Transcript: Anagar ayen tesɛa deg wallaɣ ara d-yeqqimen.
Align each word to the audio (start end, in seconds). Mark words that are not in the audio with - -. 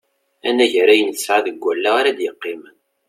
Anagar 0.47 0.89
ayen 0.93 1.11
tesɛa 1.15 1.45
deg 1.45 1.63
wallaɣ 1.63 1.95
ara 1.99 2.17
d-yeqqimen. 2.17 2.77